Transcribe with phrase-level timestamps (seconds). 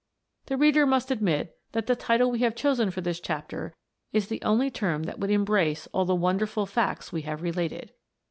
[0.47, 3.75] The reader must admit that the title we have chosen for this chapter
[4.11, 7.91] is the only term that would embrace all the wonderful facts we have related.